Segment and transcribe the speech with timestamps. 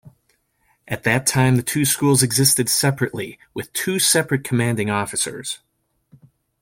[0.87, 5.59] At that time the two schools existed separately with two separate commanding officers.